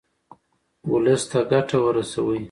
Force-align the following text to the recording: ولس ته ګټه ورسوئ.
ولس 0.91 1.23
ته 1.29 1.39
ګټه 1.51 1.77
ورسوئ. 1.81 2.39